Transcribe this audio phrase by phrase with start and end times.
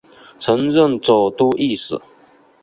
[0.39, 2.01] 曾任左都御史。